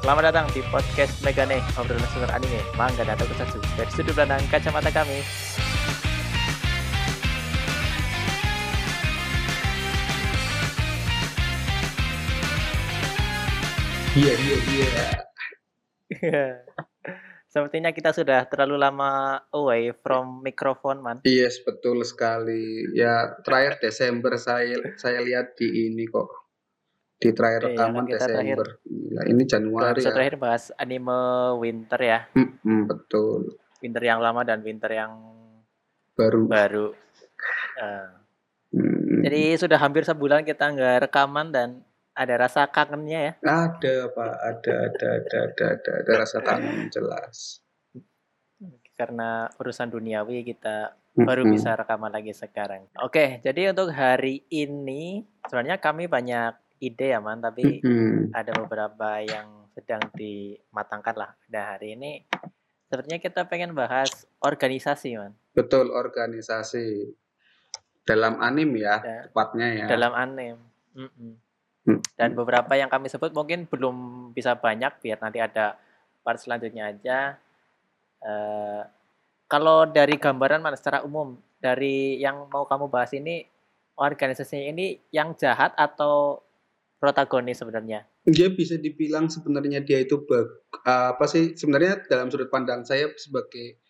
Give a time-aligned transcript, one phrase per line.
[0.00, 4.88] Selamat datang di podcast Megane obrolan seputar anime, manga dan tokusatsu dari sudut pandang kacamata
[4.88, 5.20] kami.
[14.16, 15.04] Iya iya iya.
[17.52, 21.20] Sepertinya kita sudah terlalu lama away from microphone, man.
[21.28, 22.88] Yes betul sekali.
[22.96, 26.49] Ya terakhir Desember saya saya lihat di ini kok
[27.20, 28.68] di terakhir Iya, rekaman kita Desember.
[28.82, 30.08] Gila, ini Januari ya.
[30.08, 31.20] terakhir bahas anime
[31.56, 33.60] winter ya, Mm-mm, betul.
[33.78, 35.12] winter yang lama dan winter yang
[36.16, 36.48] Baru.
[36.48, 36.86] baru.
[37.76, 38.08] Eh,
[38.70, 39.26] Mm.
[39.26, 41.68] jadi sudah hampir sebulan kita nggak rekaman dan
[42.12, 43.32] ada rasa kangennya ya.
[43.42, 47.58] Ada pak, ada ada ada ada ada, ada rasa kangen jelas.
[48.94, 52.86] Karena urusan duniawi kita baru bisa rekaman lagi sekarang.
[53.00, 58.32] Oke, jadi untuk hari ini sebenarnya kami banyak ide ya man, tapi Mm-mm.
[58.32, 61.30] ada beberapa yang sedang dimatangkan lah.
[61.52, 62.24] Nah hari ini
[62.90, 67.14] sepertinya kita pengen bahas organisasi man Betul organisasi
[68.02, 69.18] dalam anime ya Ya.
[69.30, 69.86] tepatnya ya.
[69.86, 70.58] dalam anime.
[70.96, 71.32] Mm-mm.
[71.80, 72.00] Hmm.
[72.18, 75.78] Dan beberapa yang kami sebut mungkin belum bisa banyak biar nanti ada
[76.20, 77.40] part selanjutnya aja.
[78.20, 78.82] Eh,
[79.48, 83.48] kalau dari gambaran man secara umum dari yang mau kamu bahas ini
[83.96, 86.40] organisasinya ini yang jahat atau
[87.00, 88.04] protagonis sebenarnya?
[88.28, 90.46] dia bisa dibilang sebenarnya dia itu bag,
[90.84, 93.80] apa sih sebenarnya dalam sudut pandang saya sebagai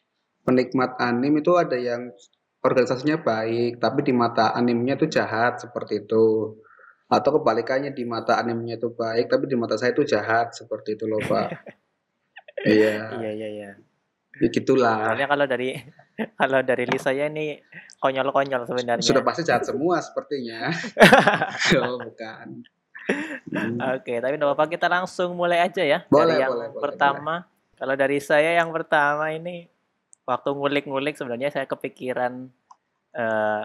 [0.47, 2.14] penikmat anime itu ada yang
[2.61, 6.56] organisasinya baik tapi di mata animenya itu jahat seperti itu
[7.11, 11.11] atau kebalikannya di mata animenya itu baik tapi di mata saya itu jahat seperti itu
[11.11, 11.48] loh pak
[12.70, 13.70] iya Iya iya iya.
[14.39, 15.74] ya gitulah Soalnya kalau dari
[16.41, 17.58] kalau dari Lisa ya ini
[17.98, 19.05] konyol-konyol sebenarnya.
[19.05, 20.70] sudah pasti jahat semua sepertinya
[21.83, 22.62] oh bukan
[23.50, 23.77] Hmm.
[23.92, 25.98] Oke, tapi tidak apa kita langsung mulai aja ya.
[26.06, 27.34] Boleh, dari yang boleh, boleh, pertama.
[27.75, 29.67] Kalau dari saya yang pertama ini
[30.23, 32.46] waktu ngulik-ngulik sebenarnya saya kepikiran
[33.12, 33.62] eh,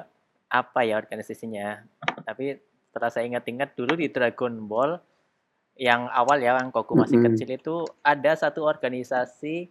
[0.48, 1.84] apa ya organisasinya.
[2.22, 4.98] Tapi setelah saya ingat-ingat dulu di Dragon Ball
[5.76, 7.36] yang awal ya yang Goku masih Mm-mm.
[7.36, 9.68] kecil itu ada satu organisasi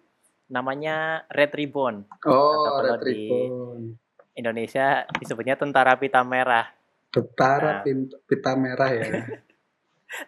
[0.46, 2.04] namanya Red Ribbon.
[2.22, 3.96] oh kalau red di- ribbon
[4.34, 6.68] Indonesia disebutnya Tentara Pita Merah.
[7.08, 8.20] Tentara Nah.
[8.26, 9.02] pita merah ya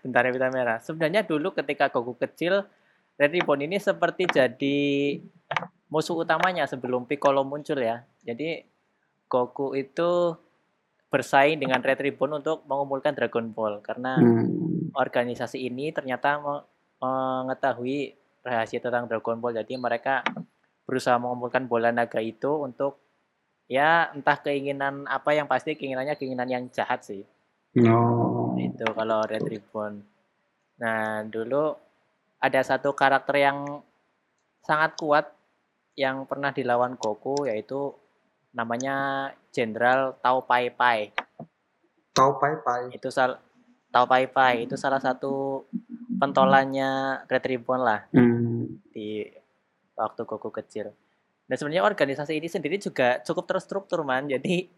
[0.02, 0.78] Tentara Pita Merah.
[0.82, 2.66] Sebenarnya dulu ketika Goku kecil,
[3.16, 4.78] Red Ribbon ini seperti jadi
[5.88, 8.04] musuh utamanya sebelum Piccolo muncul ya.
[8.26, 8.60] Jadi
[9.26, 10.36] Goku itu
[11.06, 14.91] bersaing dengan Red Ribbon untuk mengumpulkan Dragon Ball karena Hmm.
[14.92, 16.66] organisasi ini ternyata me-
[16.98, 19.54] mengetahui rahasia tentang Dragon Ball.
[19.54, 20.26] Jadi mereka
[20.86, 23.02] berusaha mengumpulkan bola naga itu untuk
[23.66, 27.26] ya entah keinginan apa yang pasti keinginannya keinginan yang jahat sih.
[27.76, 28.25] No.
[28.66, 30.03] Itu kalau Red Ribbon.
[30.82, 31.72] Nah, dulu
[32.43, 33.81] ada satu karakter yang
[34.66, 35.27] sangat kuat
[35.97, 37.94] yang pernah dilawan Goku yaitu
[38.53, 41.15] namanya Jenderal Tao Pai Pai.
[42.16, 42.82] Tahu pai pai.
[42.97, 43.37] Itu sal
[43.93, 45.65] Tao Pai Pai itu salah satu
[46.16, 48.81] pentolannya Red Ribbon lah Hmm.
[48.93, 49.25] di
[49.97, 50.93] waktu Goku kecil.
[51.47, 54.26] Dan sebenarnya organisasi ini sendiri juga cukup terstruktur man.
[54.28, 54.69] Jadi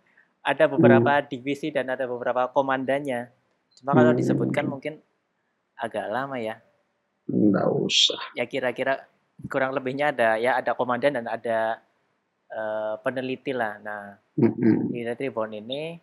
[0.42, 3.37] ada beberapa divisi dan ada beberapa komandannya.
[3.78, 4.20] Cuma kalau Hmm.
[4.20, 4.98] disebutkan mungkin
[5.78, 6.58] agak lama ya.
[7.30, 8.20] Nggak usah.
[8.34, 9.06] Ya kira-kira
[9.46, 11.78] kurang lebihnya ada ya ada komandan dan ada
[12.48, 13.78] eh, peneliti lah.
[13.78, 14.90] Nah Mm-mm.
[14.90, 16.00] di Red Ribbon ini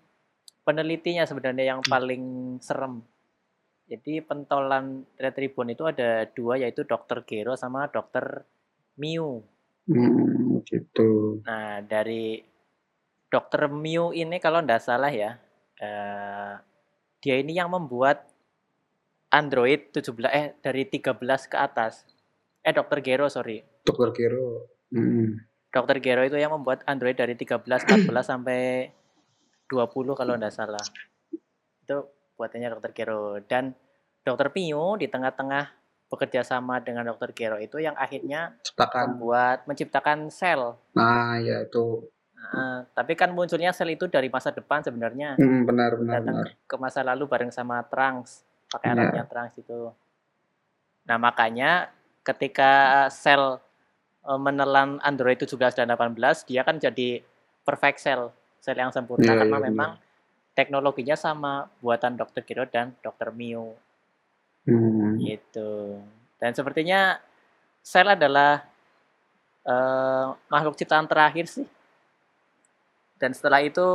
[0.61, 3.01] penelitinya sebenarnya yang paling serem.
[3.85, 7.21] Jadi pentolan Red Ribbon itu ada dua yaitu Dr.
[7.21, 8.41] Gero sama Dr.
[8.97, 9.45] Mew.
[9.85, 11.41] Hmm, gitu.
[11.45, 12.41] Nah, dari
[13.29, 15.37] Dokter Mew ini kalau nggak salah ya,
[15.77, 16.53] eh,
[17.25, 18.29] dia ini yang membuat
[19.33, 21.17] Android 17 eh dari 13
[21.49, 22.05] ke atas.
[22.61, 23.65] Eh Dokter Gero sorry.
[23.81, 24.69] Dokter Kiro.
[24.93, 25.41] Hmm.
[25.73, 28.93] Dokter Gero itu yang membuat Android dari 13 14 sampai
[29.65, 30.85] 20 kalau nggak salah.
[31.81, 33.73] Itu buatannya Dokter Gero dan
[34.21, 35.65] Dokter Mew di tengah-tengah
[36.05, 39.17] bekerja sama dengan Dokter Gero itu yang akhirnya Ciptakan.
[39.17, 42.05] membuat menciptakan sel Nah, ya itu.
[42.91, 46.47] Tapi kan munculnya sel itu dari masa depan sebenarnya Hmm, benar, benar, datang benar.
[46.67, 48.95] ke masa lalu bareng sama Trunks pakai Iya.
[48.97, 49.79] alatnya Trunks itu.
[51.05, 51.89] Nah makanya
[52.25, 53.61] ketika sel
[54.25, 57.21] eh, menelan Android 17 dan 18 dia kan jadi
[57.61, 59.91] perfect cell sel yang sempurna Iya, karena iya, memang
[60.57, 62.41] teknologinya sama buatan Dr.
[62.41, 63.29] Giro dan Dr.
[63.35, 63.75] Mew
[64.65, 65.13] Hmm.
[65.21, 66.01] gitu.
[66.41, 67.21] Dan sepertinya
[67.85, 68.65] sel adalah
[69.65, 71.65] eh, makhluk ciptaan terakhir sih.
[73.15, 73.85] Dan setelah itu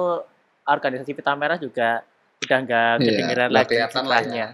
[0.63, 2.01] organisasi Pita Merah juga
[2.41, 3.87] udah nggak Iya, kedengeran nggak lagi ya.
[3.87, 4.47] kiprahnya.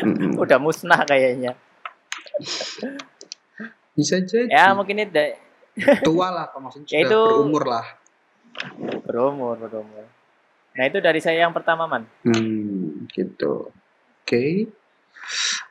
[0.00, 0.32] Mm-mm.
[0.42, 1.52] udah musnah kayaknya.
[3.92, 4.48] Bisa jadi.
[4.48, 5.12] ya mungkin itu
[6.06, 7.86] Tua lah, maksudnya Ya itu- berumur lah.
[9.02, 10.04] berumur berumur
[10.70, 13.74] nah itu dari saya yang pertama man Hmm, gitu.
[14.20, 14.70] Oke.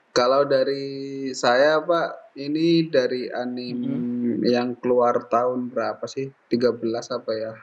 [0.10, 0.84] Kalau dari
[1.32, 4.44] saya, Pak, ini dari anime Mm-hmm.
[4.46, 6.28] yang keluar tahun berapa sih?
[6.48, 6.76] 13
[7.10, 7.54] apa ya?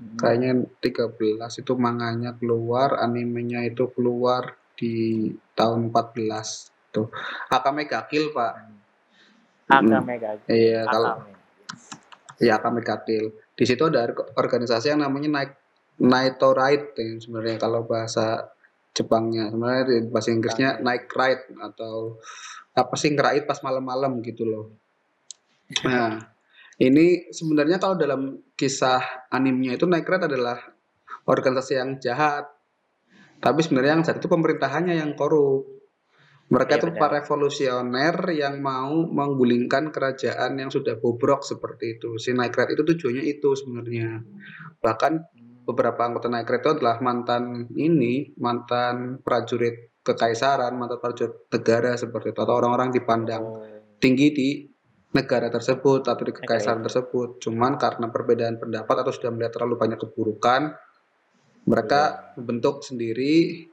[0.00, 7.12] Kayaknya 13 itu manganya keluar, animenya itu keluar di tahun 14 tuh.
[7.52, 8.52] Akame ga Kill, Pak.
[9.70, 11.32] Akame Gage Iya, kalau Akame
[12.40, 13.36] ya Akame ga Kill.
[13.52, 15.52] Di situ ada or- organisasi yang namanya Night
[16.00, 18.56] Naito Ride yang sebenarnya kalau bahasa
[18.96, 19.52] Jepangnya.
[19.52, 22.16] Sebenarnya bahasa Inggrisnya Night Ride atau
[22.72, 24.66] apa sih ngeraid pas malam-malam gitu loh.
[25.84, 26.29] Nah,
[26.80, 30.56] ini sebenarnya kalau dalam kisah animenya itu Night Ride adalah
[31.28, 32.48] organisasi yang jahat.
[33.40, 35.68] Tapi sebenarnya yang jahat itu pemerintahannya yang korup.
[36.50, 37.00] Mereka Iya, itu benar.
[37.00, 42.18] para revolusioner yang mau menggulingkan kerajaan yang sudah bobrok seperti itu.
[42.18, 44.24] Si Night Ride itu tujuannya itu sebenarnya.
[44.82, 45.12] Bahkan
[45.68, 52.34] beberapa anggota Night Ride itu adalah mantan ini, mantan prajurit kekaisaran, mantan prajurit negara seperti
[52.34, 53.62] itu atau orang-orang dipandang Oh,
[54.00, 54.48] tinggi di
[55.10, 57.42] negara tersebut atau di kekaisaran tersebut.
[57.42, 60.70] Cuman karena perbedaan pendapat atau sudah melihat terlalu banyak keburukan,
[61.66, 63.66] mereka membentuk sendiri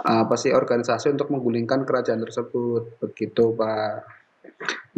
[0.00, 2.98] apa sih organisasi untuk menggulingkan kerajaan tersebut.
[2.98, 3.92] Begitu, Pak.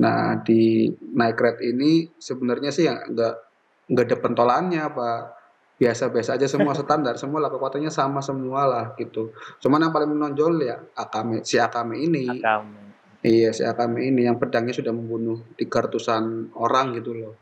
[0.00, 3.34] Nah, di Ride ini sebenarnya sih ya nggak
[3.92, 5.22] nggak ada pentolannya, Pak.
[5.76, 9.36] Biasa-biasa aja semua standar, semua lah kekuatannya sama semua lah gitu.
[9.60, 12.40] Cuman yang paling menonjol ya Akame, si Akame ini.
[12.40, 12.81] Akame
[13.22, 17.34] Iya, si Akame ini yang pedangnya sudah membunuh 300-an orang gitu loh.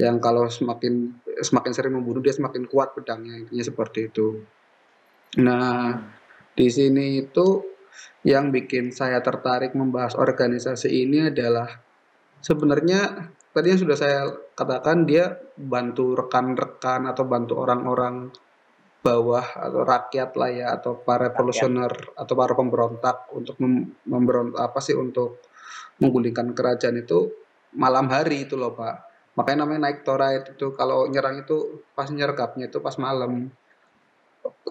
[0.00, 1.12] Yang kalau semakin
[1.44, 4.40] semakin sering membunuh dia semakin kuat pedangnya, intinya seperti itu.
[5.44, 6.00] Nah,
[6.56, 7.46] di sini itu
[8.24, 11.68] yang bikin saya tertarik membahas organisasi ini adalah
[12.40, 14.20] sebenarnya tadi yang sudah saya
[14.56, 18.32] katakan dia bantu rekan-rekan atau bantu orang-orang
[19.00, 24.78] bawah atau rakyat lah ya atau para revolusioner atau para pemberontak untuk mem- memberontak apa
[24.84, 25.40] sih untuk
[26.00, 27.32] menggulingkan kerajaan itu
[27.76, 29.08] malam hari itu loh Pak.
[29.40, 33.48] Makanya namanya naik torite itu kalau nyerang itu pas nyergapnya itu pas malam.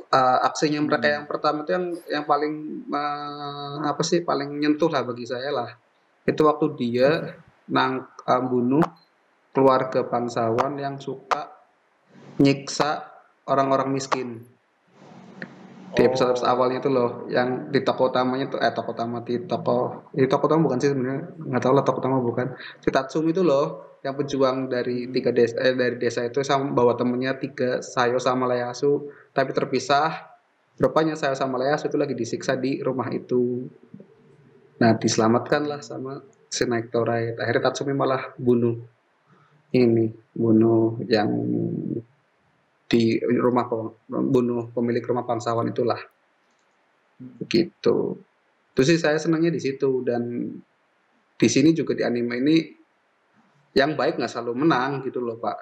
[0.10, 1.16] Eh, aksinya mereka Hmm.
[1.22, 2.54] yang pertama itu yang yang paling
[2.90, 5.70] eh, apa sih paling nyentuh lah bagi saya lah.
[6.26, 7.34] Itu waktu dia
[7.70, 8.86] nang eh, bunuh
[9.54, 11.50] keluarga bangsawan yang suka
[12.38, 13.19] nyiksa
[13.50, 14.46] orang-orang miskin.
[15.90, 16.46] Di episode Oh.
[16.46, 20.46] awalnya itu loh yang di toko utamanya tuh eh toko utama di toko di toko
[20.46, 22.54] utama bukan sih sebenarnya nggak tahu lah toko utama bukan.
[22.78, 26.94] Si Tatsumi itu loh yang pejuang dari tiga desa eh, dari desa itu sama bawa
[26.94, 30.30] temennya tiga Sayo sama Ieyasu tapi terpisah.
[30.80, 33.66] Rupanya Sayo sama Ieyasu itu lagi disiksa di rumah itu.
[34.80, 38.78] Nah diselamatkan lah sama si Night Torite akhirnya Tatsumi malah bunuh
[39.74, 41.30] ini bunuh yang
[42.90, 46.02] di rumah pe- bunuh pemilik rumah bangsawan itulah.
[47.40, 48.18] Begitu
[48.70, 50.24] itu sih saya senangnya di situ dan
[51.36, 52.58] di sini juga di anime ini
[53.76, 55.58] yang baik nggak selalu menang gitu loh pak.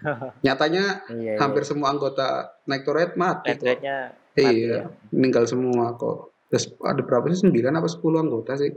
[0.44, 3.62] Nyatanya Iya, hampir semua anggota Night Torite mati kok.
[3.68, 4.84] Rate-rate-nya mati iya ya.
[5.14, 6.34] meninggal semua kok.
[6.50, 7.46] Terus ada berapa sih?
[7.46, 8.72] Sembilan apa 10 anggota sih?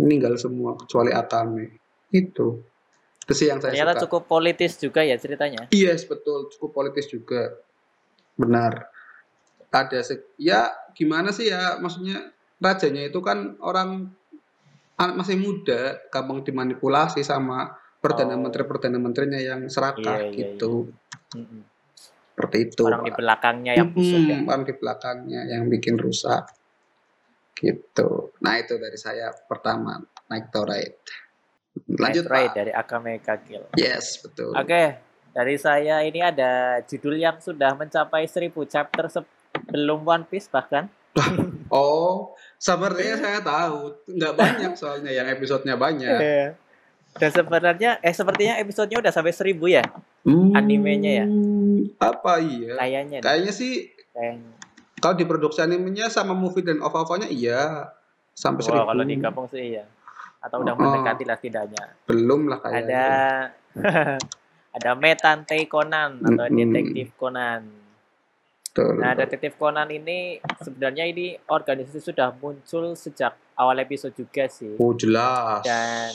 [0.00, 1.76] Meninggal semua kecuali Akame
[2.10, 2.58] itu
[3.30, 5.70] itu sih yang saya Ternyata suka cukup politis juga ya ceritanya.
[5.70, 6.50] Yes, betul.
[6.50, 7.54] Cukup politis juga.
[8.34, 8.90] Benar.
[9.70, 10.66] Ada se- ya
[10.98, 14.10] gimana sih ya maksudnya rajanya itu kan orang
[14.98, 17.70] anak masih muda, gampang dimanipulasi sama
[18.02, 18.42] perdana Oh.
[18.42, 20.90] menteri perdana menterinya yang serakah Iya, iya, gitu.
[21.38, 21.62] Mm-mm.
[21.94, 22.82] Seperti itu.
[22.82, 24.42] Orang di belakangnya yang busuk ya.
[24.42, 26.50] Orang di belakangnya yang bikin rusak.
[27.54, 28.34] Gitu.
[28.42, 31.29] Nah, itu dari saya pertama, naik Torite.
[31.88, 32.52] Lanjut, Pak.
[32.52, 33.62] dari Akame Kagil.
[33.74, 34.50] Yes, betul.
[34.52, 34.98] Oke,
[35.30, 36.50] dari saya ini ada
[36.82, 40.90] judul yang sudah mencapai 1000 chapter sebelum One Piece bahkan.
[41.70, 43.94] Oh, sepertinya saya tahu.
[44.08, 46.18] Nggak banyak soalnya yang episodenya banyak.
[46.18, 46.58] Iya.
[47.12, 49.86] Dan sebenarnya eh sepertinya episodenya udah sampai 1000 ya
[50.22, 51.26] Hmm, Animenya ya?
[51.96, 52.74] Apa iya?
[52.74, 53.18] kayaknya.
[53.18, 54.50] Kayaknya sih Kayaknya.
[54.98, 57.86] kalau di produksi animenya sama movie dan OVA-nya iya
[58.32, 58.86] sampai Wah, seribu.
[58.90, 59.84] kalau digabung sih iya.
[60.40, 60.80] Atau udah Oh.
[60.80, 61.84] mendekati lah setidaknya.
[62.04, 62.80] Belum lah kayaknya.
[62.80, 63.04] Ada
[64.76, 66.56] ada Metante Conan atau Mm-mm.
[66.56, 67.62] Detektif Conan.
[68.64, 69.02] Betul.
[69.02, 74.78] Nah, Detektif Conan ini sebenarnya ini organisasi sudah muncul sejak awal episode juga sih.
[74.78, 75.60] Oh jelas.
[75.60, 76.12] Dan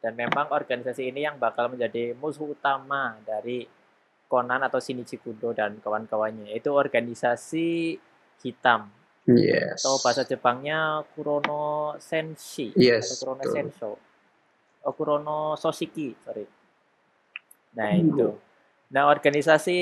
[0.00, 3.68] dan memang organisasi ini yang bakal menjadi musuh utama dari
[4.26, 6.50] Conan atau Shinichi Kudo dan kawan-kawannya.
[6.50, 8.00] Itu organisasi
[8.40, 8.88] hitam
[9.28, 9.84] Yes.
[9.84, 13.54] Atau bahasa Jepangnya Kurono Senshi Yes, atau Kurono betul.
[13.54, 13.90] Sensho.
[14.80, 16.48] Oh, Kurono Soshiki, sorry.
[17.76, 18.00] Nah, Hmm.
[18.00, 18.28] itu.
[18.90, 19.78] Nah, organisasi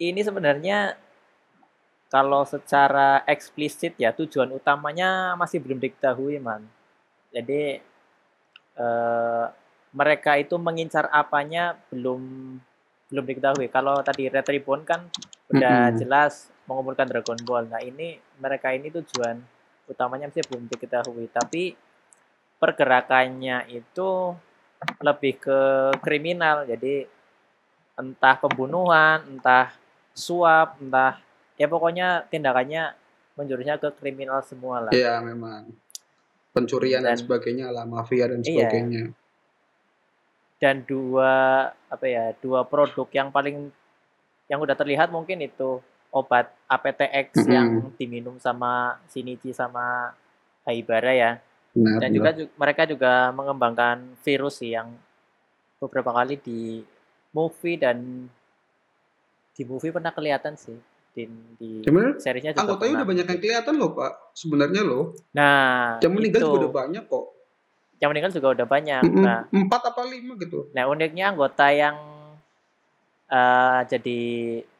[0.00, 0.96] ini sebenarnya
[2.10, 6.66] kalau secara eksplisit ya tujuan utamanya masih belum diketahui, Man.
[7.30, 7.78] Jadi
[8.80, 9.46] eh,
[9.92, 12.22] mereka itu mengincar apanya belum
[13.10, 13.66] belum diketahui.
[13.70, 15.06] Kalau tadi Red Ribbon kan
[15.50, 15.98] udah Mm-mm.
[15.98, 17.68] jelas mengumpulkan Dragon Ball.
[17.68, 19.40] Nah, ini mereka ini tujuan
[19.90, 21.74] utamanya masih belum diketahui, tapi
[22.60, 24.36] pergerakannya itu
[25.00, 25.60] lebih ke
[26.00, 26.64] kriminal.
[26.68, 27.04] Jadi
[27.96, 29.72] entah pembunuhan, entah
[30.16, 31.20] suap, entah
[31.60, 32.96] ya pokoknya tindakannya
[33.36, 34.92] menjurusnya ke kriminal semua lah.
[34.92, 35.68] Iya, memang.
[36.50, 38.46] Pencurian dan, Dan- sebagainya lah, mafia dan Iya.
[38.48, 39.04] sebagainya.
[40.60, 41.32] Dan dua
[41.88, 43.72] apa ya, dua produk yang paling
[44.50, 47.50] yang udah terlihat mungkin itu obat APTX Mm-mm.
[47.50, 48.72] yang diminum sama
[49.06, 50.10] Shinichi sama
[50.62, 51.32] Haibara ya.
[51.70, 51.98] Benar.
[51.98, 54.90] Dan juga ju- mereka juga mengembangkan virus sih yang
[55.76, 56.82] beberapa kali di
[57.30, 58.26] movie dan
[59.50, 60.74] di movie pernah kelihatan sih
[61.10, 61.26] di
[61.56, 62.98] di Sebenarnya seriesnya juga anggotanya pernah.
[62.98, 64.12] udah banyak yang kelihatan loh, Pak.
[64.32, 65.04] Sebenarnya loh.
[65.32, 66.46] Nah, Yang meninggal itu.
[66.48, 67.26] juga udah banyak kok.
[67.96, 69.02] Yang meninggal juga udah banyak.
[69.04, 69.22] Mm-mm.
[69.22, 70.70] Nah, Empat apa lima gitu.
[70.70, 71.96] nah uniknya anggota yang
[73.28, 74.20] eh, jadi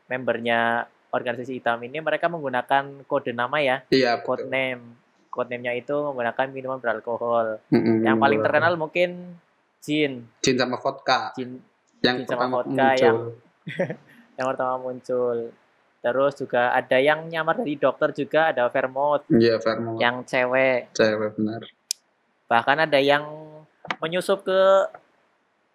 [0.07, 4.53] membernya organisasi hitam ini mereka menggunakan kode nama ya, Iya, code betul.
[4.53, 4.83] name.
[5.27, 7.63] Code name-nya itu menggunakan minuman beralkohol.
[7.69, 8.03] Mm-mm.
[8.03, 9.11] Yang paling terkenal mungkin
[9.81, 10.27] Jin.
[10.39, 11.31] Jin sama vodka.
[11.35, 11.63] Jin
[12.01, 12.99] Yang Jin sama vodka muncul.
[12.99, 13.19] yang
[14.37, 15.37] yang pertama muncul.
[16.01, 20.01] Terus juga ada yang nyamar dari dokter juga ada Vermouth Iya, Vermont.
[20.01, 20.91] yang cewek.
[20.93, 21.63] Cewek benar.
[22.47, 23.23] Bahkan ada yang
[23.99, 24.61] menyusup ke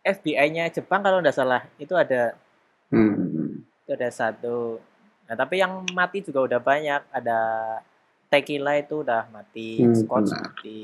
[0.04, 1.66] FBI-nya Jepang kalau nggak salah.
[1.78, 2.34] Itu ada
[2.90, 3.66] Hmm.
[3.82, 4.78] itu ada satu.
[5.26, 7.02] Nah, tapi yang mati juga udah banyak.
[7.10, 7.40] Ada
[8.30, 10.42] Tequila itu udah mati, Hmm, Scotch benar.
[10.54, 10.82] mati.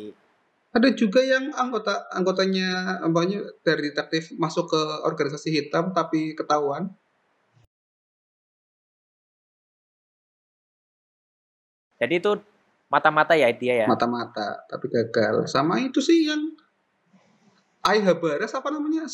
[0.72, 6.88] Ada juga yang anggota anggotanya apanya dari detektif masuk ke organisasi hitam tapi ketahuan.
[12.00, 12.32] Jadi itu
[12.88, 13.88] mata-mata ya dia ya.
[13.88, 15.46] mata-mata tapi gagal.
[15.52, 16.56] Sama itu sih yang
[17.82, 19.10] Aihabaras apa namanya?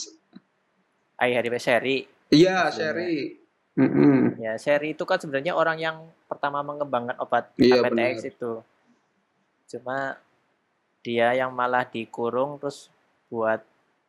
[1.18, 2.04] Ai hari Sherry.
[2.28, 3.47] Iya, Maksudnya.
[3.78, 4.36] Mm-mm.
[4.38, 8.32] Ya, Sherry itu kan sebenarnya orang yang pertama mengembangkan obat Iya, APTX benar.
[8.34, 8.52] itu.
[9.68, 9.98] Cuma
[11.00, 12.90] dia yang malah dikurung terus
[13.28, 13.62] buat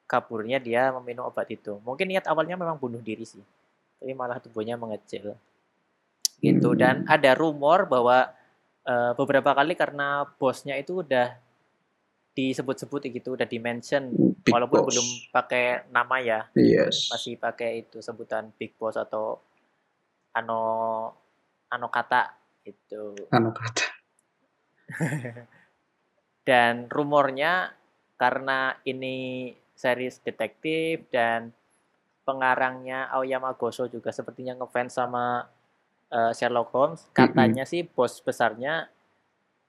[0.04, 1.76] kaburnya dia meminum obat itu.
[1.84, 3.44] Mungkin niat awalnya memang bunuh diri sih.
[4.00, 5.36] Tapi malah tubuhnya mengecil.
[6.38, 6.78] Gitu Hmm.
[6.78, 8.30] dan ada rumor bahwa
[8.82, 11.36] eh, beberapa kali karena bosnya itu udah
[12.32, 14.88] disebut-sebut gitu, udah dimention Big walaupun Boss.
[14.88, 17.10] belum pakai nama ya Yes.
[17.10, 19.42] masih pakai itu sebutan big boss atau
[20.32, 20.60] ano
[21.68, 22.20] ano kata
[22.64, 23.84] itu Anu kata.
[26.48, 27.72] dan rumornya
[28.16, 31.52] karena ini series detektif dan
[32.24, 35.44] pengarangnya Aoyama Goso juga sepertinya ngefans sama
[36.08, 38.88] eh, Sherlock Holmes katanya sih bos besarnya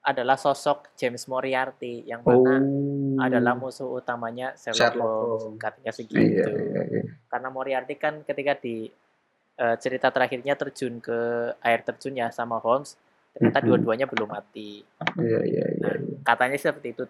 [0.02, 2.40] adalah sosok James Moriarty yang Oh.
[2.40, 2.64] mana
[3.20, 5.60] adalah musuh utamanya Sherlock, Sherlock Holmes Holmes.
[5.60, 7.02] katanya segitu Iya, iya, iya.
[7.28, 8.88] karena Moriarty kan ketika di
[9.60, 11.20] eh, cerita terakhirnya terjun ke
[11.60, 12.96] air terjun ya sama Holmes
[13.30, 14.82] ternyata dua-duanya belum mati
[15.16, 15.90] Iya, iya, iya.
[15.94, 16.18] iya.
[16.24, 17.04] katanya seperti itu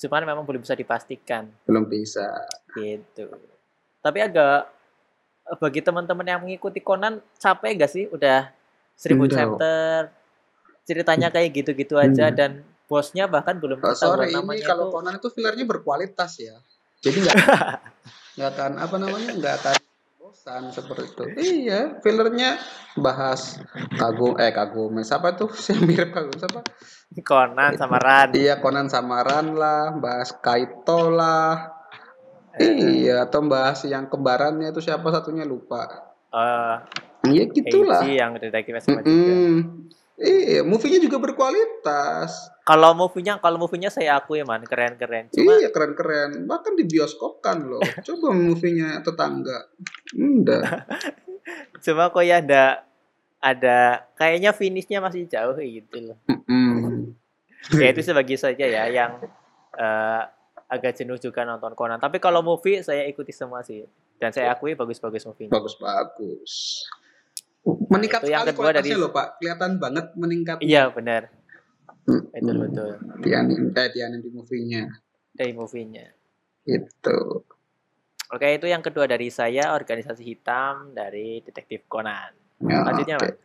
[0.00, 2.26] cuman memang belum bisa dipastikan Belum bisa.
[2.72, 3.26] gitu
[3.98, 4.70] tapi agak
[5.44, 8.50] eh, bagi teman-teman yang mengikuti Conan capek gak sih udah
[8.94, 10.10] seribu chapter
[10.82, 12.36] ceritanya kayak gitu-gitu aja Hmm.
[12.36, 12.50] dan
[12.84, 16.54] bosnya bahkan belum Oh, sorry, ini namanya kalau itu Conan itu fillernya berkualitas ya.
[17.00, 17.34] Jadi nggak
[18.36, 19.74] nggak akan apa namanya nggak akan
[20.32, 21.24] bosan seperti itu.
[21.36, 22.56] Iya, fillernya
[22.96, 23.60] bahas
[24.00, 26.64] kagum eh kagum siapa tuh yang mirip kagum siapa?
[27.20, 31.68] Conan sama Ran Iya Conan Samaran lah, bahas Kaito lah.
[32.56, 35.88] Eh, Iya, atau bahas yang kembarannya itu siapa satunya lupa.
[36.32, 36.76] eh,
[37.28, 38.00] Iya gitulah.
[38.00, 39.52] Eiji yang detektif sama juga Mm-mm.
[40.16, 42.51] Iya, movie-nya juga berkualitas.
[42.62, 45.34] Kalau movie-nya, kalau movie-nya saya akui man, keren-keren.
[45.34, 46.46] Cuma Iya keren-keren.
[46.46, 47.82] Bahkan di bioskop kan loh.
[48.06, 49.66] Coba movie-nya tetangga.
[50.14, 50.62] Enggak.
[51.84, 52.86] cuma kok ya ada
[53.42, 56.18] ada kayaknya finishnya masih jauh gitu loh.
[56.30, 57.10] Mm-mm.
[57.78, 59.22] Ya itu sebagai saja ya yang
[59.78, 60.22] eh,
[60.66, 61.98] agak jenuh juga nonton Conan.
[61.98, 63.86] Tapi kalau movie saya ikuti semua sih.
[64.18, 65.46] Dan saya akui bagus-bagus movie.
[65.46, 66.86] Bagus-bagus.
[67.90, 69.38] Meningkat yang sekali kedua dari- loh Pak.
[69.38, 70.56] Kelihatan banget meningkat.
[70.62, 71.41] Iya benar.
[72.02, 72.90] Betul betul.
[73.22, 74.84] Di anime, eh, di anime di movie-nya.
[75.32, 76.06] Dari movie-nya.
[76.66, 77.18] Itu.
[78.32, 82.32] Oke, itu yang kedua dari saya organisasi hitam dari detektif Conan.
[82.64, 83.28] Ya, Lanjutnya, oke.
[83.28, 83.36] Mas.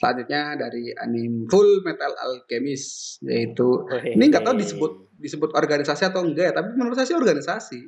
[0.00, 3.84] Selanjutnya dari anime Full Metal Alchemist yaitu
[4.16, 7.80] ini nggak tahu disebut disebut organisasi atau enggak ya, tapi menurut saya sih organisasi.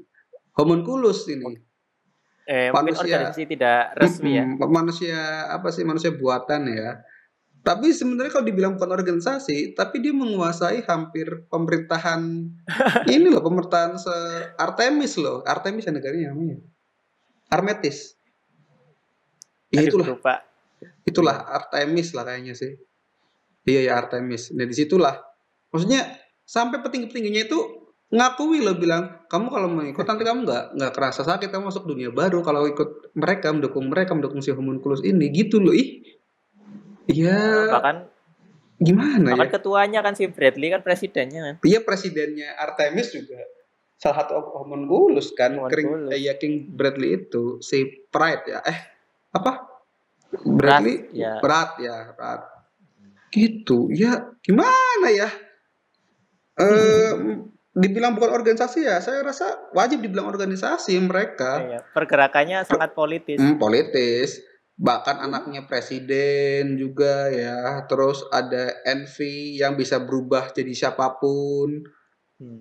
[0.61, 1.56] Homunculus ini.
[2.44, 3.16] Eh, mungkin Manusia.
[3.16, 4.44] organisasi tidak resmi ya.
[4.44, 7.00] Manusia apa sih manusia buatan ya.
[7.62, 12.50] Tapi sebenarnya kalau dibilang bukan organisasi, tapi dia menguasai hampir pemerintahan
[13.14, 14.14] ini loh, pemerintahan se
[14.59, 15.47] Artemis loh.
[15.47, 16.59] Artemis ya negaranya namanya.
[17.54, 18.19] Armetis.
[19.71, 20.42] Ya itulah, lupa.
[21.07, 22.75] itulah Artemis lah kayaknya sih.
[23.62, 24.50] Iya ya Artemis.
[24.50, 25.23] Nah di situlah,
[25.71, 27.59] maksudnya sampai petinggi-petingginya itu
[28.12, 31.88] ngakui loh bilang kamu kalau mau ikut nanti kamu nggak nggak kerasa sakit kamu masuk
[31.88, 36.04] dunia baru kalau ikut mereka mendukung mereka mendukung si homunculus ini gitu loh ih
[37.11, 37.71] iya.
[37.73, 37.97] Bahkan
[38.82, 39.54] gimana bahkan ya?
[39.54, 41.54] ketuanya kan si Bradley kan presidennya kan.
[41.62, 43.38] iya presidennya Artemis juga
[43.94, 46.18] salah satu homunculus kan King, Homunculus.
[46.18, 48.59] eh, ya King Bradley itu si Pride ya.
[48.66, 48.78] Eh
[49.30, 49.71] apa?
[50.42, 51.06] Bradley?
[51.06, 51.32] Rat, ya.
[51.38, 52.42] berat ya berat
[53.30, 55.30] gitu ya gimana ya?
[56.59, 57.12] Eh
[57.73, 61.62] dibilang bukan organisasi ya saya rasa wajib dibilang organisasi mereka.
[61.62, 63.38] Iya, pergerakannya sangat politis.
[63.40, 64.42] Hmm, politis
[64.82, 71.86] bahkan anaknya presiden juga ya terus ada Envy yang bisa berubah jadi siapa pun
[72.42, 72.58] Hmm.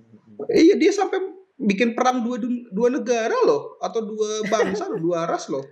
[0.54, 1.18] iya dia sampai
[1.58, 2.38] bikin perang dua
[2.70, 5.66] dua negara loh atau dua bangsa loh, dua ras loh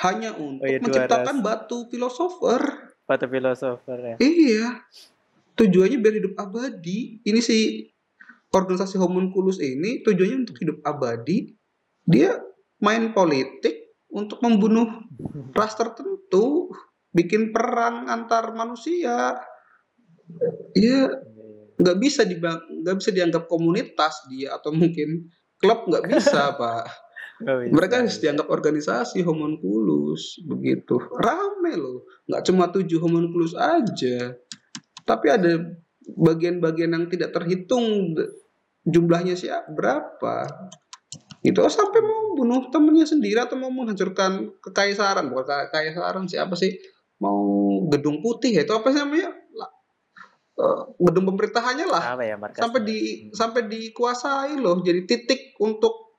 [0.00, 4.16] hanya untuk Oh iya, menciptakan batu filosofer Batu filosofer ya.
[4.16, 4.80] Iya.
[5.54, 7.20] Tujuannya biar hidup abadi.
[7.20, 7.84] Ini si
[8.48, 11.52] organisasi homunculus ini tujuannya untuk hidup abadi.
[12.08, 12.40] Dia
[12.80, 13.83] main politik
[14.14, 14.86] untuk membunuh
[15.50, 16.70] ras tertentu,
[17.10, 19.34] bikin perang antar manusia.
[20.78, 21.10] Iya,
[21.74, 25.26] nggak bisa nggak bisa dianggap komunitas dia atau mungkin
[25.58, 26.86] klub nggak bisa pak.
[27.34, 27.74] Bisa.
[27.74, 31.02] Mereka harus dianggap organisasi homunculus begitu.
[31.18, 32.06] Rame loh.
[32.30, 34.38] Nggak cuma tujuh homunculus aja.
[35.02, 35.58] Tapi ada
[36.14, 38.14] bagian-bagian yang tidak terhitung
[38.86, 40.46] jumlahnya siapa berapa.
[41.44, 45.28] Itu sampai mau bunuh temennya sendiri atau mau menghancurkan kekaisaran.
[45.28, 46.72] Bukan ke- kekaisaran siapa sih?
[47.20, 47.38] Mau
[47.92, 49.44] gedung putih ya itu apa sih namanya?
[50.54, 52.96] Eh, gedung pemerintahannya lah apa ya sampai di
[53.34, 56.14] sampai dikuasai loh jadi titik untuk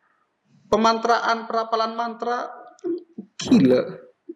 [0.67, 2.51] pemantraan perapalan mantra
[3.39, 3.79] gila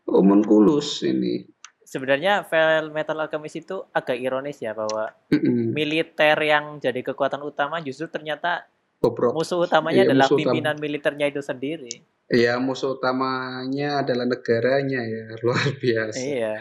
[0.07, 1.43] homunculus ini
[1.83, 5.75] Sebenarnya Vel Metal Alchemist itu agak ironis ya bahwa Mm-mm.
[5.75, 10.43] militer yang jadi kekuatan utama justru ternyata bobrok musuh utamanya Iya, adalah musuh utama.
[10.51, 11.93] pimpinan militernya itu sendiri.
[12.27, 16.53] ya musuh utamanya adalah negaranya ya luar biasa Iya.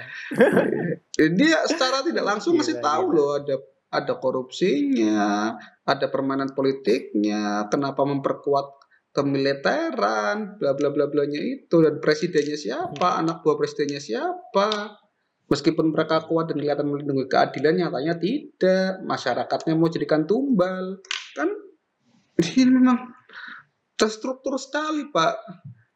[1.34, 3.16] dia secara tidak langsung masih Gila, tahu gila.
[3.16, 3.54] loh ada
[3.88, 8.66] ada korupsinya ada permainan politiknya kenapa memperkuat
[9.10, 14.98] kemiliteran bla bla bla blanya itu dan presidennya siapa anak buah presidennya siapa
[15.46, 21.00] meskipun mereka kuat dan kelihatan melindungi keadilan nyatanya tidak masyarakatnya mau jadikan tumbal
[21.32, 21.48] kan
[22.38, 22.98] ini memang
[23.98, 25.34] terstruktur sekali pak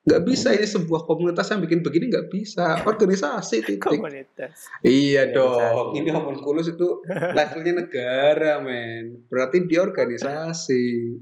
[0.02, 4.66] nggak bisa ini sebuah komunitas yang bikin begini nggak bisa organisasi titik Komunitas.
[4.83, 5.38] Iya Organisasi.
[5.38, 9.22] dong, ini homunculus itu levelnya negara, men.
[9.31, 11.14] Berarti dia organisasi.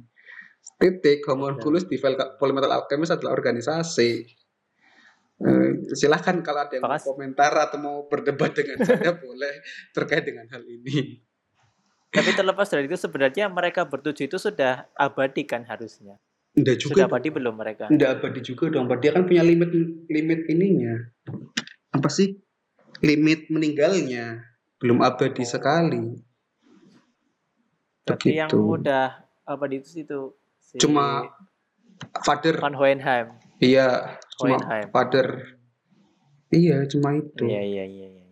[0.81, 4.13] Titik, homunculus di Vel- Polymetal Alchemist adalah organisasi.
[5.41, 9.61] Eh, silahkan kalau ada yang mau komentar atau mau berdebat dengan saya boleh
[9.93, 11.21] terkait dengan hal ini.
[12.11, 16.19] Tapi terlepas dari itu sebenarnya mereka bertujuh itu sudah abadi kan harusnya.
[16.59, 16.93] Enggak juga.
[16.99, 17.87] Sudah abadi belum mereka?
[17.87, 18.91] Enggak abadi juga dong.
[18.99, 19.71] Dia kan punya limit
[20.11, 20.99] limit ininya.
[21.95, 22.35] Apa sih?
[22.99, 24.43] Limit meninggalnya.
[24.83, 26.19] Belum abadi sekali.
[28.03, 28.83] Tapi yang Begitu.
[28.83, 29.07] udah
[29.47, 30.21] abadi itu itu
[30.59, 31.31] si Cuma
[32.27, 33.39] Father Van Hohenheim.
[33.63, 34.87] Iya, cuma Hohenheim.
[34.91, 35.29] father.
[36.51, 37.47] Iya, cuma itu.
[37.47, 38.27] Iya iya iya iya.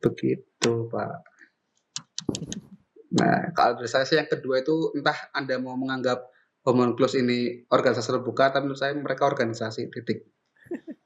[0.00, 1.12] Begitu, Pak.
[3.12, 6.32] Nah, kalau dari saya sih yang kedua itu entah Anda mau menganggap
[6.64, 10.24] homunculus ini organisasi terbuka, tapi menurut saya mereka organisasi titik.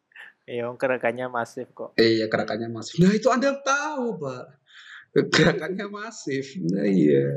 [0.46, 1.98] Iya, gerakannya masif kok.
[1.98, 3.02] Iya, gerakannya masif.
[3.02, 4.44] Nah, itu Anda tahu, Pak.
[5.34, 6.54] Gerakannya masif.
[6.70, 7.34] Nah, iya.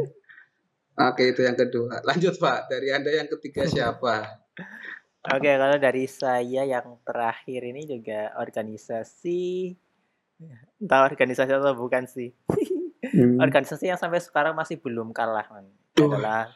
[0.93, 2.05] Oke, itu yang kedua.
[2.05, 2.69] Lanjut, Pak.
[2.69, 4.45] Dari Anda yang ketiga siapa?
[5.33, 9.73] Oke, kalau dari saya yang terakhir ini juga organisasi
[10.79, 12.29] entah organisasi atau bukan sih.
[12.99, 13.39] Hmm.
[13.39, 15.71] Organisasi yang sampai sekarang masih belum kalah, man.
[15.95, 16.51] Adalah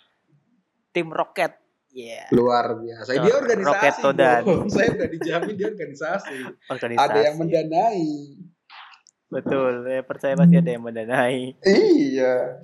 [0.92, 1.56] tim Rocket.
[1.94, 3.16] Iya, Luar biasa.
[3.22, 4.44] Dia Roket organisasi.
[4.50, 4.66] Bro.
[4.74, 6.38] Saya udah dijamin dia organisasi.
[6.68, 7.06] organisasi.
[7.06, 8.10] Ada yang mendanai.
[9.34, 11.58] Betul, saya percaya pasti ada yang mendanai.
[11.66, 12.62] Iya.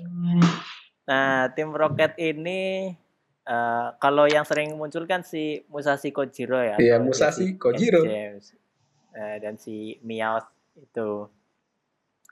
[1.09, 2.93] Nah, tim Rocket ini
[3.41, 6.77] eh, kalau yang sering muncul kan si Musashi Kojiro ya.
[6.77, 8.05] Iya, Musashi Kojiro.
[8.05, 8.53] James.
[9.17, 10.45] Eh, dan si Meowth
[10.77, 11.25] itu.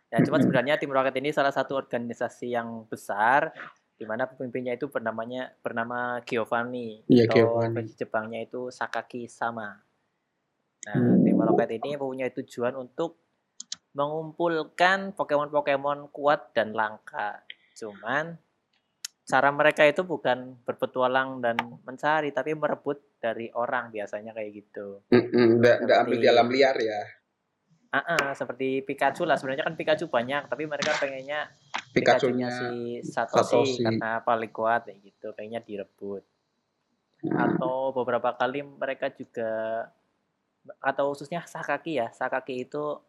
[0.07, 0.47] Nah, cuma Mm-mm.
[0.47, 3.51] sebenarnya Tim Rocket ini salah satu organisasi yang besar
[3.97, 7.91] di mana pemimpinnya itu bernamanya bernama Giovanni Iya, atau Giovanni.
[7.97, 9.73] Jepangnya itu Sakaki Sama.
[10.87, 11.19] Nah, Hmm.
[11.25, 13.19] Tim Rocket ini mempunyai tujuan untuk
[13.97, 17.41] mengumpulkan Pokemon-Pokemon kuat dan langka.
[17.75, 18.37] Cuman
[19.27, 25.03] cara mereka itu bukan berpetualang dan mencari, tapi merebut dari orang biasanya kayak gitu.
[25.11, 27.01] Nggak nggak ambil di alam liar ya.
[27.87, 29.39] Ah, ah, seperti Pikachu lah.
[29.39, 31.47] Sebenarnya kan Pikachu banyak, tapi mereka pengennya
[31.95, 32.69] Pikachu-nya Pikachu-nya si
[33.07, 33.83] Satoshi, Satoshi.
[33.83, 36.23] karena paling kuat kayak gitu, pengennya direbut.
[37.25, 39.87] Nah, Atau beberapa kali mereka juga
[40.83, 42.99] atau khususnya Sakaki ya, Sakaki itu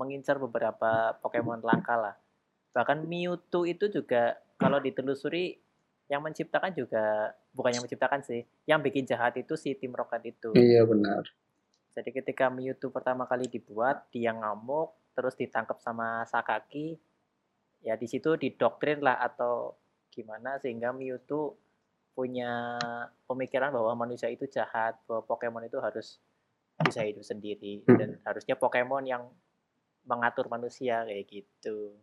[0.00, 2.16] mengincar beberapa Pokemon langka lah.
[2.72, 5.60] Bahkan Mewtwo itu juga kalau ditelusuri
[6.08, 10.56] yang menciptakan juga bukan yang menciptakan sih, yang bikin jahat itu si Tim Rocket itu.
[10.56, 11.28] iya benar.
[11.92, 16.96] Jadi ketika Mewtwo pertama kali dibuat, dia ngamuk, terus ditangkap sama Sakaki,
[17.84, 19.76] ya di situ didoktrin lah atau
[20.08, 21.60] gimana sehingga Mewtwo
[22.12, 22.76] punya
[23.24, 26.20] pemikiran bahwa manusia itu jahat, bahwa Pokemon itu harus
[26.80, 27.96] bisa hidup sendiri Hmm.
[28.00, 29.28] dan harusnya Pokemon yang
[30.04, 31.96] mengatur manusia kayak gitu.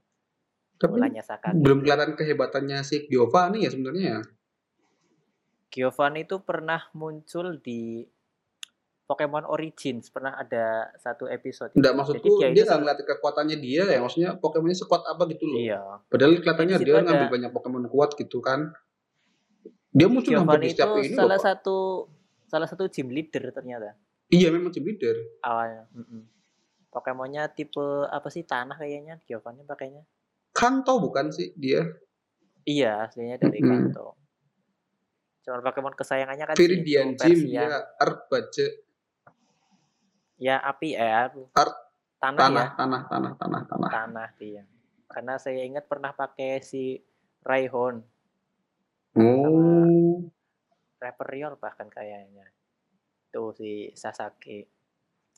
[0.79, 1.59] Tapi Mulanya Sakaki.
[1.59, 4.21] belum kelihatan kehebatannya si Giovanni ya sebenarnya ya.
[5.69, 8.01] Giovanni itu pernah muncul di
[9.09, 11.73] Pokemon Origins, pernah ada satu episode.
[11.73, 11.81] Itu.
[11.81, 15.57] maksudku Jadi dia itu nggak ngeliatin kekuatannya dia ya, maksudnya Pokemonnya sekuat apa gitu loh.
[15.57, 15.81] Iya.
[16.05, 18.69] Padahal kelihatannya dia ada- ngambil banyak Pokemon kuat gitu kan.
[19.89, 21.77] Dia muncul hampir Giovanni di setiap itu ini salah loh, satu
[22.45, 23.97] salah satu gym leader ternyata
[24.29, 25.17] Iya memang team leader.
[25.41, 25.89] awalnya.
[25.89, 26.21] Mm-mm.
[26.93, 30.05] Pokemonnya tipe apa sih tanah kayaknya Giovanni pakainya.
[30.53, 31.81] Kanto bukan sih dia?
[32.61, 33.89] Iya aslinya dari Mm-mm.
[33.89, 34.13] Kanto.
[35.41, 37.65] Cuman Pokemon kesayangannya kan Viridian Gym dia
[37.97, 38.85] Earth Budget
[40.39, 41.03] Ya api eh.
[41.03, 41.77] Earth,
[42.23, 43.89] tanah, tanah, ya tanah, tanah, tanah, tanah.
[43.91, 44.63] tanah dia.
[45.11, 46.95] Karena saya ingat pernah pakai si
[47.43, 47.99] Raihon,
[49.19, 50.23] Oh,
[50.99, 52.45] Reperiol bahkan kayaknya.
[53.33, 54.63] Tuh si Sasaki.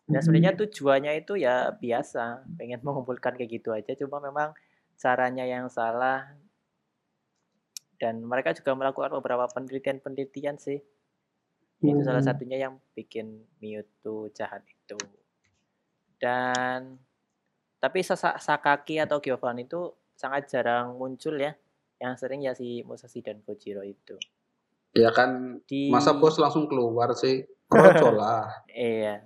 [0.06, 4.52] Dan sebenarnya tujuannya itu ya biasa, pengen mengumpulkan kayak gitu aja, cuma memang
[5.00, 6.30] caranya yang salah.
[8.02, 10.82] Dan mereka juga melakukan beberapa penelitian-penelitian sih.
[11.82, 12.34] Itu salah Hmm.
[12.34, 14.81] satunya yang bikin Mewtwo jahat itu.
[16.22, 16.98] Dan
[17.82, 21.58] tapi Sakaki atau Giovanni itu sangat jarang muncul ya.
[21.98, 24.18] Yang sering ya si Musashi dan Kojiro itu.
[24.92, 27.42] ya kan Di masa bos langsung keluar sih.
[27.66, 28.66] Kroco lah.
[28.70, 29.26] Iya.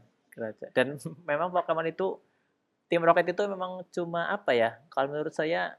[0.71, 0.95] Dan
[1.29, 2.15] memang Pokemon itu
[2.87, 4.79] tim Rocket itu memang cuma apa ya?
[4.87, 5.75] Kalau menurut saya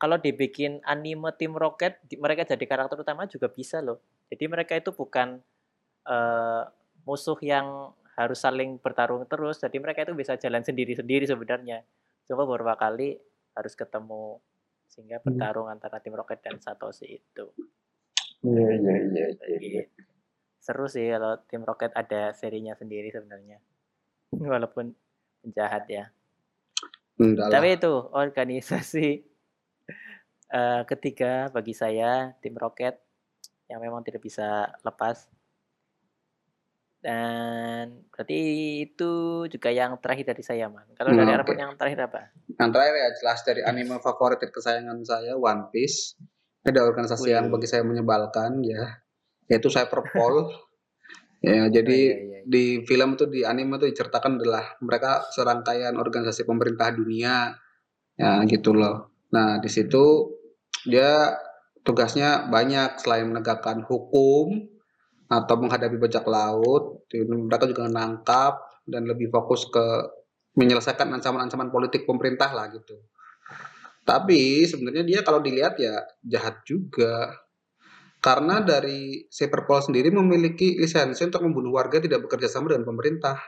[0.00, 4.00] kalau dibikin anime tim Rocket, mereka jadi karakter utama juga bisa loh.
[4.32, 5.42] Jadi mereka itu bukan
[6.08, 6.62] eh,
[7.04, 9.60] musuh yang harus saling bertarung terus.
[9.62, 11.84] Jadi mereka itu bisa jalan sendiri-sendiri sebenarnya.
[12.26, 13.18] Cuma beberapa kali
[13.54, 14.38] harus ketemu
[14.90, 17.46] sehingga bertarung antara tim Rocket dan Satoshi itu.
[18.42, 19.82] Iya, iya, iya, iya.
[19.86, 20.02] Gitu.
[20.60, 23.62] Seru sih kalau tim Rocket ada serinya sendiri sebenarnya.
[24.34, 24.92] Walaupun
[25.42, 26.04] penjahat ya.
[27.20, 27.54] Enggak lah.
[27.60, 29.08] Tapi itu organisasi
[30.50, 32.98] eh, ketiga bagi saya tim Rocket
[33.70, 35.30] yang memang tidak bisa lepas.
[37.00, 38.38] Dan berarti
[38.84, 39.12] itu
[39.48, 40.84] juga yang terakhir dari saya, Man.
[40.92, 41.56] Kalau dari Hmm, oke.
[41.56, 42.20] yang terakhir apa?
[42.60, 46.20] Yang terakhir ya jelas dari anime favorit kesayangan saya One Piece.
[46.60, 47.56] Ini ada organisasi yang Wih.
[47.56, 49.00] bagi saya menyebalkan ya,
[49.48, 50.52] yaitu Cyberpol.
[51.40, 52.40] ya, jadi Oh, iya, iya, iya.
[52.44, 57.56] di film itu di anime itu diceritakan adalah mereka serangkaian organisasi pemerintah dunia.
[58.20, 59.08] Ya, gitu loh.
[59.32, 60.36] Nah, di situ
[60.84, 61.32] dia
[61.80, 64.68] tugasnya banyak selain menegakkan hukum
[65.30, 69.86] atau menghadapi bajak laut, mereka juga menangkap dan lebih fokus ke
[70.58, 72.98] menyelesaikan ancaman-ancaman politik pemerintah lah gitu.
[74.02, 77.30] Tapi sebenarnya dia kalau dilihat ya jahat juga.
[78.20, 83.38] Karena dari Cyberpol sendiri memiliki lisensi untuk membunuh warga tidak bekerja sama dengan pemerintah.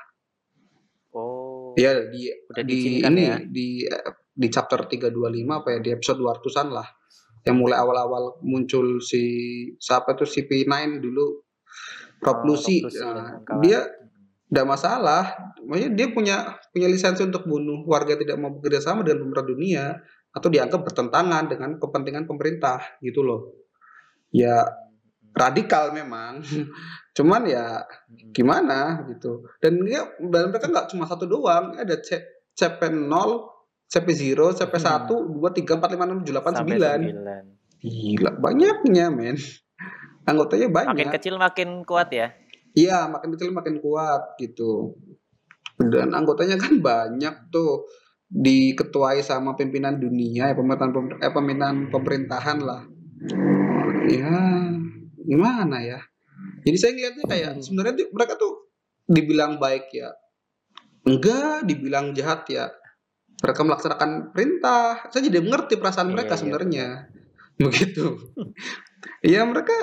[1.12, 3.36] Oh, Ya di udah di ini ya.
[3.42, 3.84] di
[4.32, 5.12] di chapter 325
[5.50, 6.88] apa ya di episode 200-an lah.
[7.42, 9.22] Yang mulai awal-awal muncul si
[9.76, 11.51] siapa tuh CP9 dulu
[12.22, 12.80] Rob Lucy.
[12.80, 13.60] Rob Lucy dan Nah, kawan-kawan.
[13.60, 13.80] dia
[14.48, 15.22] tidak masalah.
[15.62, 16.36] Maksudnya dia punya
[16.70, 19.84] punya lisensi untuk bunuh warga tidak mau bekerja sama dengan pemerintah dunia
[20.30, 23.52] atau dianggap bertentangan dengan kepentingan pemerintah gitu loh.
[24.30, 24.64] Ya
[25.32, 26.44] radikal memang.
[27.16, 27.84] Cuman ya
[28.32, 29.44] gimana gitu.
[29.60, 32.20] Dan dia dan mereka nggak cuma satu doang, ada C,
[32.52, 33.12] CP0,
[33.88, 36.56] CP0, CP1, 2, 3, 4, 5, 6, 7, 8, Hmm.
[36.56, 36.80] Sampai 9.
[36.80, 37.00] sembilan.
[37.82, 39.36] Gila, banyaknya men.
[40.22, 41.12] Anggotanya Makin banyak.
[41.18, 42.30] kecil makin kuat ya.
[42.72, 44.96] Iya, makin kecil makin kuat gitu.
[45.78, 47.86] Dan anggotanya kan banyak tuh.
[48.32, 52.80] diketuai sama pimpinan dunia ya pemerintahan pemer- eh, pimpinan pemerintahan lah
[54.08, 54.32] ya
[55.20, 56.00] gimana ya
[56.64, 58.72] jadi saya ngeliatnya kayak sebenarnya tuh mereka tuh
[59.04, 60.16] dibilang baik ya
[61.04, 62.72] enggak dibilang jahat ya
[63.44, 66.86] mereka melaksanakan perintah saya jadi mengerti perasaan Iya, mereka iya, sebenarnya
[67.60, 68.06] begitu
[69.36, 69.76] ya mereka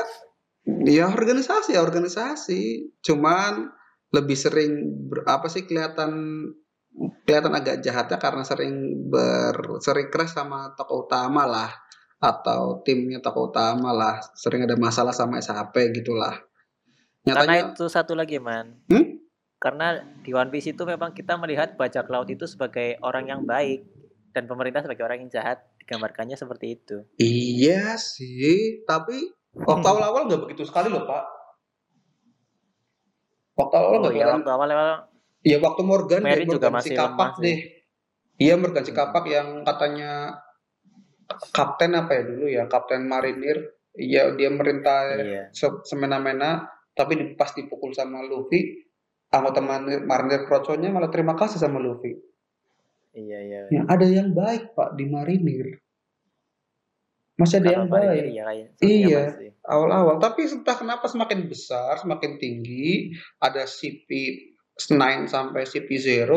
[0.65, 3.71] ya organisasi ya organisasi cuman
[4.09, 4.71] lebih sering
[5.07, 6.11] ber- apa sih kelihatan
[7.23, 8.73] kelihatan agak jahatnya karena sering
[9.07, 11.71] ber sering crash sama tokoh utama lah
[12.19, 16.35] atau timnya tokoh utama lah sering ada masalah sama SHP gitulah
[17.23, 18.79] Karena nyatanya itu satu lagi, Man.
[18.87, 19.19] Hmm?
[19.59, 23.83] Karena di One Piece itu memang kita melihat bajak laut itu sebagai orang yang baik
[24.31, 27.01] dan pemerintah sebagai orang yang jahat digambarkannya seperti itu.
[27.17, 31.23] iya sih tapi waktu awal-awal nggak begitu sekali loh pak
[33.57, 34.89] waktu awal Oh nggak iya, kelihatan waktu awal-awal
[35.39, 37.57] Iya waktu Morgan Mary deh, juga Morgan masih si kapak deh.
[38.43, 40.12] Iya Morgan si kapak yang katanya
[41.55, 43.71] kapten apa ya dulu ya, kapten marinir.
[43.95, 45.43] Iya dia merintah iya.
[45.55, 48.83] se- semena-mena, tapi di- pas dipukul sama Luffy,
[49.31, 52.19] anggota marinir, marinir kroconya malah terima kasih sama Luffy.
[53.15, 53.59] Iya, iya.
[53.71, 55.79] Ya, ada yang baik pak di marinir.
[57.39, 58.45] Masih ada yang baik ya
[58.84, 59.23] Iya.
[59.63, 60.19] awal-awal.
[60.19, 64.91] Tapi entah kenapa semakin besar, semakin tinggi, ada CP9
[65.32, 66.28] sampai CP0,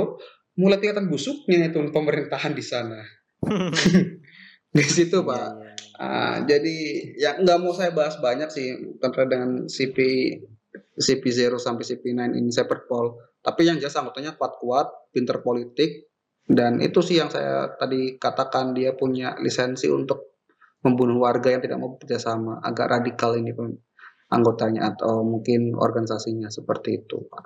[0.63, 3.03] mulai kelihatan busuknya itu pemerintahan di sana.
[4.77, 5.49] di situ pak.
[5.59, 5.73] iya.
[6.03, 6.77] Ah, jadi
[7.15, 9.99] ya nggak mau saya bahas banyak sih terkait dengan CP
[10.97, 13.19] CP0 sampai CP9 ini saya perpol.
[13.43, 16.09] Tapi yang jelas anggotanya kuat-kuat, pinter politik,
[16.47, 20.32] dan itu sih yang saya tadi katakan dia punya lisensi untuk
[20.83, 22.59] membunuh warga yang tidak mau bekerja sama.
[22.63, 23.55] Agak radikal ini
[24.33, 27.45] anggotanya atau mungkin organisasinya seperti itu, Pak.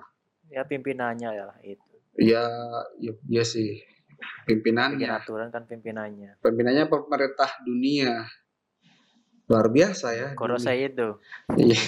[0.50, 1.86] Ya pimpinannya ya itu.
[2.16, 2.48] Ya,
[2.96, 3.84] ya, ya sih.
[4.16, 6.40] Bikin Pimpinannya, aturan kan pimpinannya.
[6.40, 8.24] pimpinannya pemerintah dunia.
[9.46, 10.28] Luar biasa ya.
[10.32, 11.20] Korosei itu.
[11.52, 11.78] Iya,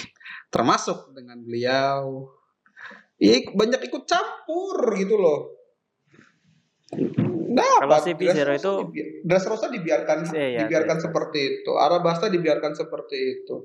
[0.53, 2.29] termasuk dengan beliau.
[3.17, 5.39] Iya, banyak ikut campur gitu loh.
[7.49, 8.79] Nah, Kalau CP0 itu-
[9.23, 11.05] Dressrosa dibiarkan Iya, iya, dibiarkan Dressrosa.
[11.09, 11.71] seperti itu.
[11.73, 13.55] Arabasta dibiarkan seperti itu.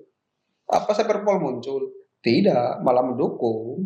[0.64, 1.92] Apa Cyberpol muncul?
[2.18, 3.85] Tidak, malah mendukung.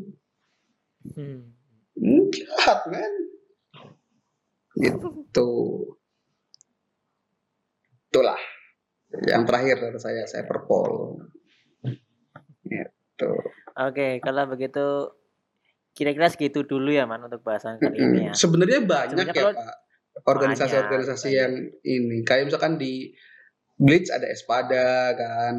[1.09, 1.51] Hmm.
[1.93, 3.13] Hmm, jahat, men.
[4.77, 5.49] Gitu.
[8.09, 8.39] Itulah.
[9.27, 11.19] Yang terakhir dari saya, Cyberpol.
[12.63, 13.31] Gitu.
[13.75, 15.11] Oke, kalau begitu
[15.91, 18.31] kira-kira segitu dulu ya Man untuk bahasan kali ini ya.
[18.31, 18.39] Mm-mm.
[18.39, 19.77] Sebenarnya banyak Sebenarnya ya kalau- Pak.
[20.25, 21.53] Organisasi-organisasi yang
[21.83, 22.23] ini.
[22.23, 23.15] Kayak misalkan di
[23.75, 25.55] Bleach ada Espada kan.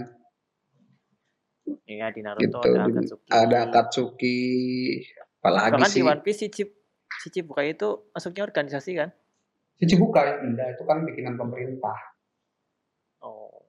[1.86, 2.60] Iya di Naruto Gitu.
[2.66, 3.30] ada Akatsuki.
[3.30, 4.40] Ada Akatsuki.
[5.40, 6.02] Apalagi Bahkan sih.
[6.02, 6.48] di One Piece si
[7.20, 9.10] si Chibukai itu masuknya organisasi kan?
[9.78, 10.44] Shichibukai.
[10.44, 11.96] Enggak, itu kan bikinan pemerintah.
[13.22, 13.64] Oh.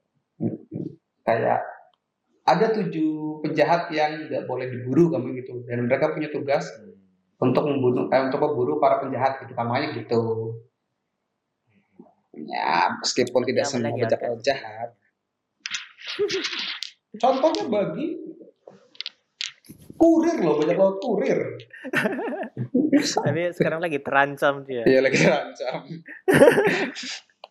[1.23, 1.63] Kayak
[2.43, 5.63] ada tujuh penjahat yang tidak boleh diburu kamu gitu.
[5.63, 6.99] Dan mereka punya tugas Hmm.
[7.39, 10.19] untuk membunuh eh, untuk memburu para penjahat gitu namanya gitu.
[12.31, 14.95] Ya, meskipun tidak semua laut jahat.
[17.19, 18.15] Contohnya bagi
[19.99, 21.39] kurir loh, bajak laut kurir.
[23.25, 25.75] Tapi sekarang lagi terancam dia Iya lagi terancam.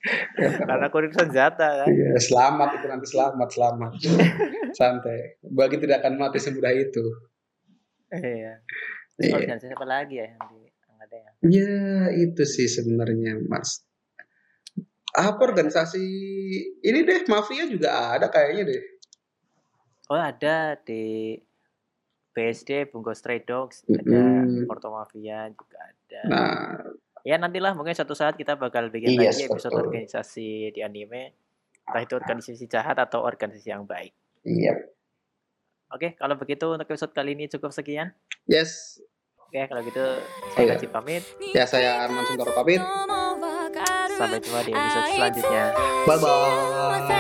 [0.69, 1.87] karena kurir senjata kan.
[1.93, 3.91] Iya, selamat itu nanti selamat, selamat.
[4.81, 5.37] Santai.
[5.45, 7.05] Bagi tidak akan mati semudah itu.
[8.09, 8.65] Iya.
[9.21, 9.37] Terus Iya.
[9.37, 10.61] organisasi apa lagi ya yang di
[11.01, 11.31] ada ya?
[11.45, 11.77] Ya,
[12.17, 13.85] itu sih sebenarnya, Mas.
[15.11, 16.03] Apa organisasi
[16.81, 18.83] ini deh, mafia juga ada kayaknya deh.
[20.07, 21.35] Oh ada di
[22.31, 24.67] BSD Bungo Stray Dogs ada Mm-mm.
[24.67, 26.21] Porto Mafia juga ada.
[26.27, 26.55] Nah,
[27.21, 29.85] Ya nantilah mungkin suatu saat kita bakal bikin Yes, lagi episode betul.
[29.87, 31.37] organisasi di anime.
[31.85, 34.15] Entah itu organisasi jahat atau organisasi yang baik.
[34.41, 34.73] iya.
[35.91, 38.15] Oke, kalau begitu untuk episode kali ini cukup sekian.
[38.47, 39.03] Yes.
[39.37, 40.73] Oke, kalau gitu Oh, saya iya.
[40.79, 41.23] Kaci pamit.
[41.51, 42.79] Ya, saya Arman Suntoro pamit.
[44.21, 45.65] Sampai jumpa di episode selanjutnya.
[46.05, 47.09] Bye-bye.
[47.09, 47.20] 送